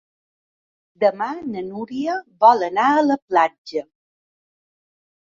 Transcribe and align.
Demà 1.01 1.27
na 1.55 1.61
Núria 1.65 2.15
vol 2.45 2.65
anar 2.69 2.87
a 2.95 3.05
la 3.11 3.19
platja. 3.33 3.85